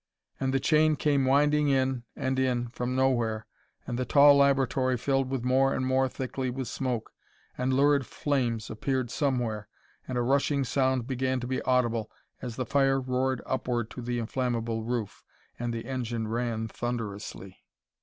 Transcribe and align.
And 0.39 0.51
the 0.51 0.59
chain 0.59 0.95
came 0.95 1.25
winding 1.25 1.67
in 1.67 2.05
and 2.15 2.39
in 2.39 2.69
from 2.69 2.95
nowhere, 2.95 3.45
and 3.85 3.99
the 3.99 4.03
tall 4.03 4.35
laboratory 4.37 4.97
filled 4.97 5.45
more 5.45 5.75
and 5.75 5.85
more 5.85 6.09
thickly 6.09 6.49
with 6.49 6.67
smoke, 6.67 7.11
and 7.55 7.71
lurid 7.71 8.07
flames 8.07 8.71
appeared 8.71 9.11
somewhere, 9.11 9.67
and 10.07 10.17
a 10.17 10.23
rushing 10.23 10.63
sound 10.63 11.05
began 11.05 11.39
to 11.41 11.45
be 11.45 11.61
audible 11.61 12.09
as 12.41 12.55
the 12.55 12.65
fire 12.65 12.99
roared 12.99 13.43
upward 13.45 13.91
to 13.91 14.01
the 14.01 14.17
inflammable 14.17 14.83
roof, 14.83 15.23
and 15.59 15.71
the 15.71 15.85
engine 15.85 16.27
ran 16.27 16.67
thunderously.... 16.67 17.59